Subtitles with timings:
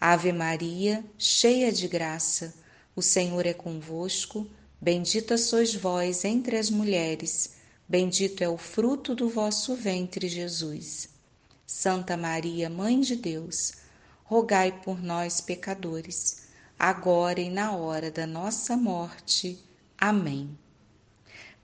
[0.00, 2.54] Ave Maria, cheia de graça,
[2.94, 4.46] o Senhor é convosco,
[4.78, 7.54] bendita sois vós entre as mulheres,
[7.88, 11.08] bendito é o fruto do vosso ventre, Jesus.
[11.66, 13.72] Santa Maria, Mãe de Deus,
[14.22, 16.42] rogai por nós, pecadores,
[16.78, 19.58] agora e na hora da nossa morte.
[19.96, 20.58] Amém.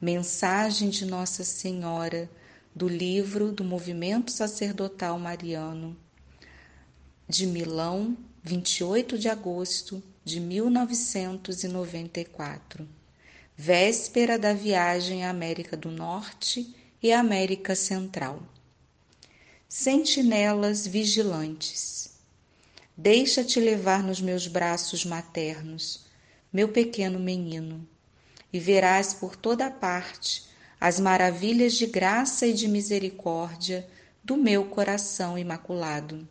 [0.00, 2.30] Mensagem de Nossa Senhora
[2.74, 5.94] do livro do Movimento Sacerdotal Mariano
[7.32, 12.86] de Milão, 28 de agosto de 1994,
[13.56, 18.42] véspera da viagem à América do Norte e América Central.
[19.66, 22.10] Sentinelas vigilantes.
[22.94, 26.04] Deixa-te levar nos meus braços maternos,
[26.52, 27.88] meu pequeno menino,
[28.52, 30.44] e verás por toda parte
[30.78, 33.88] as maravilhas de graça e de misericórdia
[34.22, 36.28] do meu coração imaculado.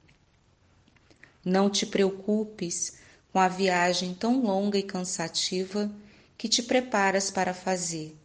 [1.44, 2.98] Não te preocupes
[3.32, 5.92] com a viagem tão longa e cansativa
[6.38, 8.16] que te preparas para fazer,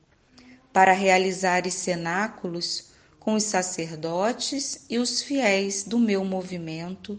[0.72, 7.18] para realizar cenáculos com os sacerdotes e os fiéis do meu movimento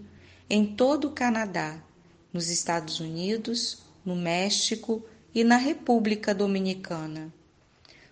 [0.49, 1.77] em todo o Canadá,
[2.31, 5.03] nos Estados Unidos, no México
[5.33, 7.33] e na República Dominicana.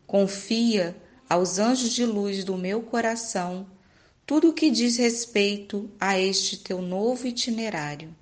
[0.05, 0.95] Confia
[1.29, 3.65] aos anjos de luz do meu coração
[4.25, 8.15] tudo o que diz respeito a este teu novo itinerário.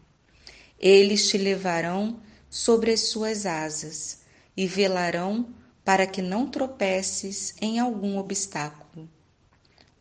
[0.77, 4.19] Eles te levarão sobre as suas asas
[4.55, 5.47] e velarão
[5.83, 9.09] para que não tropeces em algum obstáculo.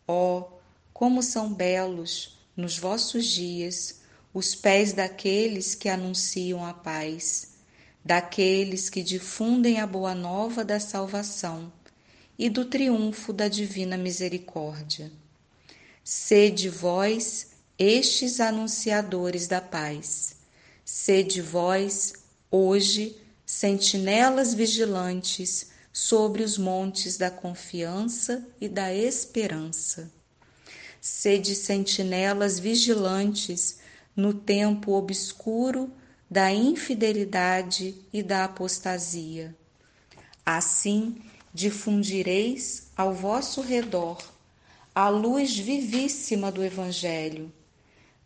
[0.07, 0.45] Oh,
[0.93, 4.01] como são belos nos vossos dias
[4.35, 7.55] os pés daqueles que anunciam a paz,
[8.05, 11.73] daqueles que difundem a boa nova da salvação
[12.37, 15.22] e do triunfo da divina misericórdia.
[16.05, 20.35] Sede vós estes anunciadores da paz.
[20.85, 22.13] Sede vós,
[22.51, 30.11] hoje, sentinelas vigilantes sobre os montes da confiança e da esperança.
[31.01, 33.79] Sede sentinelas vigilantes
[34.17, 35.89] no tempo obscuro
[36.29, 39.55] da infidelidade e da apostasia.
[40.45, 41.23] Assim
[41.55, 44.32] difundireis ao vosso redor
[44.95, 47.51] a luz vivíssima do Evangelho.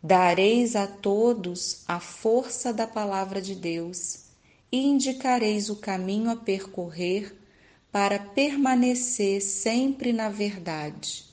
[0.03, 4.25] Dareis a todos a força da palavra de Deus
[4.69, 7.33] e indicareis o caminho a percorrer
[7.89, 11.25] para permanecer sempre na verdade.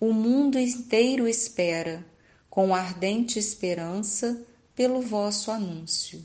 [0.00, 2.04] O mundo inteiro espera,
[2.48, 4.42] com ardente esperança,
[4.74, 6.22] pelo vosso anúncio.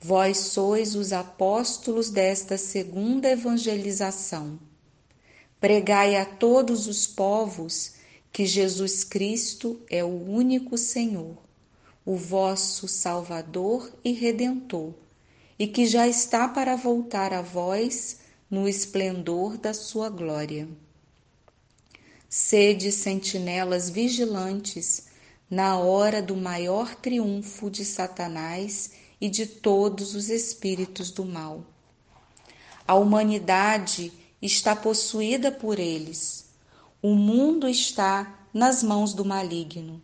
[0.00, 4.58] Vós sois os apóstolos desta segunda evangelização
[5.64, 7.94] Pregai a todos os povos
[8.30, 11.38] que Jesus Cristo é o único Senhor,
[12.04, 14.92] o vosso Salvador e Redentor,
[15.58, 18.18] e que já está para voltar a vós
[18.50, 20.68] no esplendor da sua glória.
[22.28, 25.04] Sede sentinelas vigilantes
[25.48, 31.64] na hora do maior triunfo de Satanás e de todos os espíritos do mal.
[32.86, 34.12] A humanidade
[34.44, 36.44] está possuída por eles.
[37.00, 40.02] O mundo está nas mãos do maligno.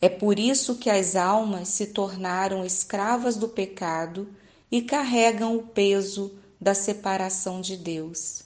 [0.00, 4.28] É por isso que as almas se tornaram escravas do pecado
[4.70, 8.44] e carregam o peso da separação de Deus,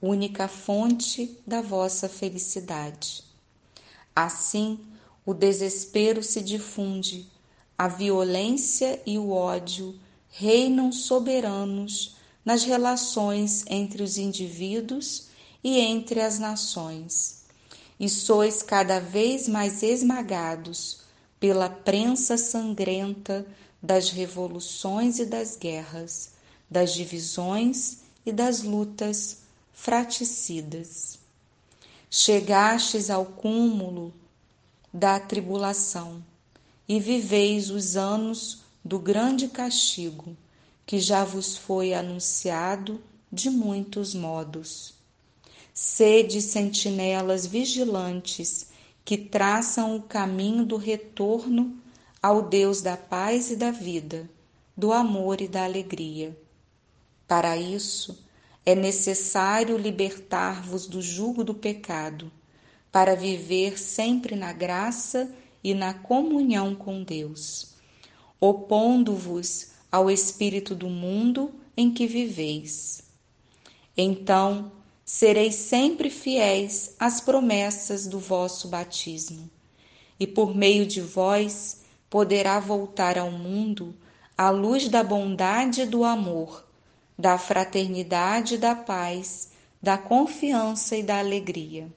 [0.00, 3.24] única fonte da vossa felicidade.
[4.14, 4.78] Assim,
[5.24, 7.26] o desespero se difunde,
[7.78, 9.98] a violência e o ódio
[10.28, 15.28] reinam soberanos nas relações entre os indivíduos
[15.62, 17.44] e entre as nações,
[17.98, 21.00] e sois cada vez mais esmagados
[21.38, 23.46] pela prensa sangrenta
[23.82, 26.32] das revoluções e das guerras,
[26.70, 29.38] das divisões e das lutas
[29.72, 31.18] fraticidas.
[32.10, 34.12] Chegastes ao cúmulo
[34.92, 36.22] da tribulação
[36.88, 40.36] e viveis os anos do grande castigo
[40.90, 43.00] que já vos foi anunciado
[43.30, 44.92] de muitos modos.
[45.72, 48.66] Sede sentinelas vigilantes
[49.04, 51.78] que traçam o caminho do retorno
[52.20, 54.28] ao Deus da paz e da vida,
[54.76, 56.36] do amor e da alegria.
[57.28, 58.24] Para isso,
[58.66, 62.32] é necessário libertar-vos do jugo do pecado,
[62.90, 65.32] para viver sempre na graça
[65.62, 67.76] e na comunhão com Deus,
[68.40, 73.02] opondo-vos ao espírito do mundo em que viveis.
[73.96, 74.72] Então,
[75.04, 79.50] sereis sempre fiéis às promessas do vosso batismo,
[80.18, 83.94] e por meio de vós poderá voltar ao mundo
[84.36, 86.66] a luz da bondade e do amor,
[87.18, 89.50] da fraternidade e da paz,
[89.82, 91.92] da confiança e da alegria.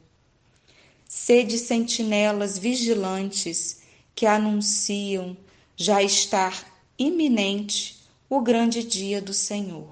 [1.07, 3.81] Sede sentinelas vigilantes
[4.15, 5.37] que anunciam
[5.75, 9.89] já estar iminente o grande dia do Senhor.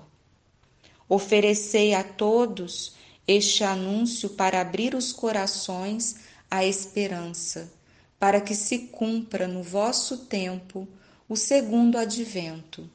[1.07, 2.94] Oferecei a todos
[3.27, 6.18] este anúncio para abrir os corações
[6.50, 7.71] à esperança,
[8.19, 10.88] para que se cumpra no vosso tempo
[11.27, 12.89] o segundo advento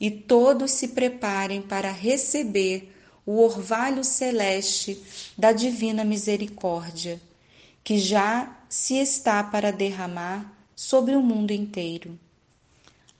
[0.00, 2.92] e todos se preparem para receber
[3.24, 5.00] o orvalho celeste
[5.38, 7.20] da divina misericórdia,
[7.84, 12.18] que já se está para derramar sobre o mundo inteiro.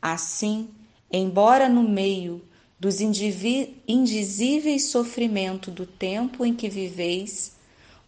[0.03, 0.69] Assim,
[1.13, 2.43] embora no meio
[2.77, 7.53] dos indizíveis sofrimentos do tempo em que viveis,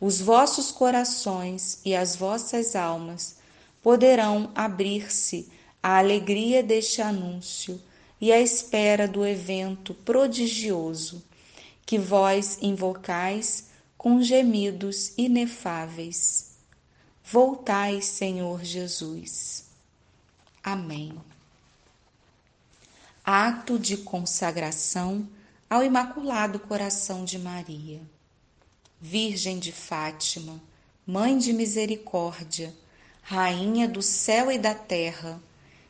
[0.00, 3.36] os vossos corações e as vossas almas
[3.80, 5.48] poderão abrir-se
[5.80, 7.80] à alegria deste anúncio
[8.20, 11.22] e à espera do evento prodigioso
[11.86, 16.56] que vós invocais com gemidos inefáveis.
[17.22, 19.66] Voltai, Senhor Jesus.
[20.60, 21.14] Amém
[23.26, 25.26] ato de consagração
[25.70, 28.02] ao Imaculado Coração de Maria.
[29.00, 30.60] Virgem de Fátima,
[31.06, 32.74] Mãe de Misericórdia,
[33.22, 35.40] Rainha do céu e da terra,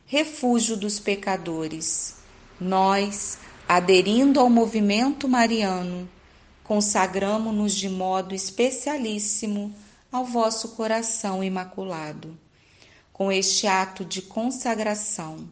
[0.05, 2.15] refúgio dos pecadores,
[2.57, 3.37] nós,
[3.67, 6.07] aderindo ao movimento mariano,
[6.63, 9.75] consagramo-nos de modo especialíssimo
[10.09, 12.37] ao vosso coração imaculado.
[13.11, 15.49] Com este ato de consagração,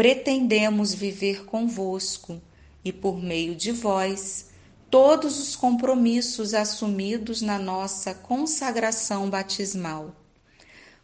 [0.00, 2.40] pretendemos viver convosco
[2.82, 4.46] e, por meio de vós,
[4.90, 10.16] todos os compromissos assumidos na nossa consagração batismal.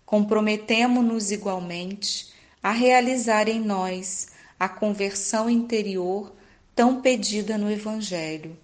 [0.07, 2.33] Comprometemo-nos igualmente
[2.63, 4.29] a realizar em nós
[4.59, 6.35] a conversão interior
[6.75, 8.57] tão pedida no Evangelho,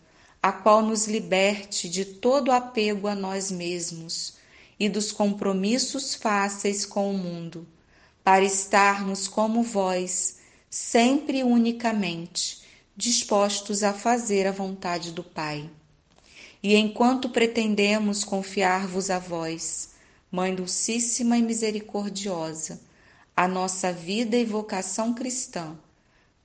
[0.42, 4.38] a qual nos liberte de todo apego a nós mesmos
[4.80, 7.66] e dos compromissos fáceis com o mundo
[8.24, 10.38] para estarmos como vós,
[10.70, 12.62] sempre e unicamente,
[12.96, 15.68] dispostos a fazer a vontade do Pai.
[16.62, 19.90] E enquanto pretendemos confiar-vos a vós,
[20.30, 22.80] Mãe Dulcíssima e Misericordiosa,
[23.36, 25.76] a nossa vida e vocação cristã,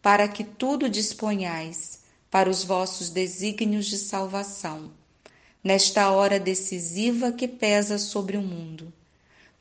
[0.02, 2.00] para que tudo disponhais
[2.32, 4.92] para os vossos desígnios de salvação,
[5.64, 8.92] nesta hora decisiva que pesa sobre o mundo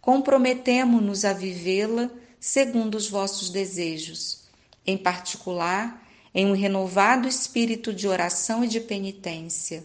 [0.06, 2.08] comprometemo-nos a vivê-la
[2.38, 4.44] segundo os vossos desejos,
[4.87, 6.00] em particular,
[6.32, 9.85] em um renovado espírito de oração e de penitência,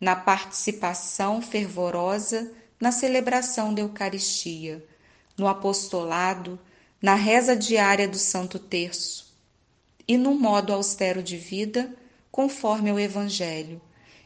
[0.00, 2.50] na participação fervorosa
[2.80, 4.82] na celebração da Eucaristia,
[5.36, 6.58] no apostolado,
[7.02, 9.36] na reza diária do Santo Terço
[10.06, 11.94] e no modo austero de vida,
[12.32, 13.82] conforme o Evangelho,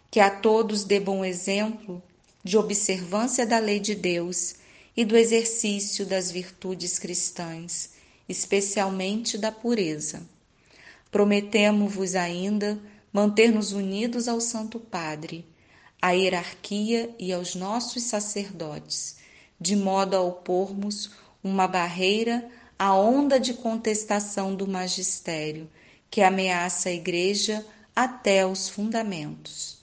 [0.09, 2.01] que a todos dê bom exemplo
[2.45, 4.62] de observância da lei de Deus
[4.97, 7.91] e do exercício das virtudes cristãs,
[8.29, 10.23] especialmente da pureza.
[11.11, 12.79] Prometemo-vos ainda
[13.13, 15.45] manter-nos unidos ao Santo Padre,
[16.01, 19.17] à hierarquia e aos nossos sacerdotes,
[19.61, 21.11] de modo a opormos
[21.45, 25.69] uma barreira à onda de contestação do magistério
[26.11, 29.79] que ameaça a Igreja até os fundamentos.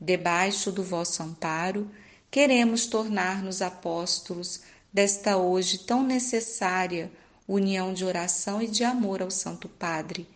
[0.00, 1.90] Debaixo do vosso amparo,
[2.30, 4.60] queremos tornar-nos apóstolos
[4.92, 7.10] desta hoje tão necessária
[7.46, 10.28] união de oração e de amor ao Santo Padre,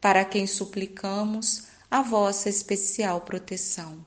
[0.00, 4.04] para quem suplicamos a vossa especial proteção.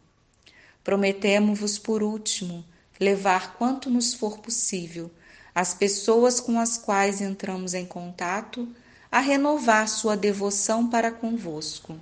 [0.84, 2.64] Prometemos-vos, por último,
[3.00, 5.12] levar quanto nos for possível
[5.54, 8.68] as pessoas com as quais entramos em contato
[9.12, 12.00] a renovar sua devoção para convosco.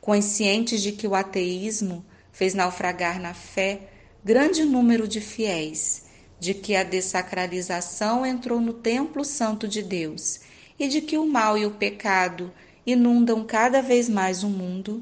[0.00, 3.95] Conscientes de que o ateísmo fez naufragar na fé
[4.26, 6.02] grande número de fiéis,
[6.40, 10.40] de que a dessacralização entrou no templo santo de Deus
[10.76, 12.52] e de que o mal e o pecado
[12.84, 15.00] inundam cada vez mais o mundo,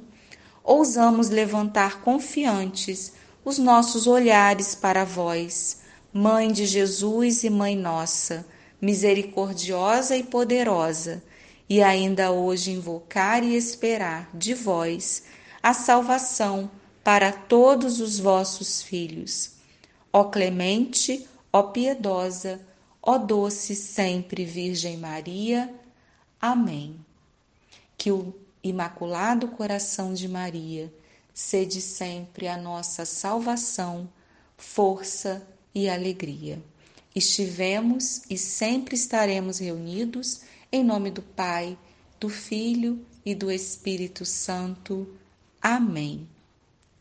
[0.63, 5.79] ousamos levantar confiantes os nossos olhares para vós,
[6.13, 8.47] Mãe de Jesus e Mãe nossa,
[8.79, 11.23] misericordiosa e poderosa,
[11.67, 15.23] e ainda hoje invocar e esperar de vós
[15.63, 16.71] a salvação
[17.05, 19.53] para todos os vossos filhos.
[20.11, 22.61] Ó clemente, ó piedosa,
[23.03, 25.73] ó doce sempre Virgem Maria.
[26.41, 26.97] Amém.
[27.99, 30.91] Que o Imaculado Coração de Maria
[31.35, 34.09] sede sempre a nossa salvação,
[34.57, 36.63] força e alegria.
[37.15, 40.41] Estivemos e sempre estaremos reunidos
[40.73, 41.77] em nome do Pai,
[42.19, 45.07] do Filho e do Espírito Santo.
[45.61, 46.27] Amém.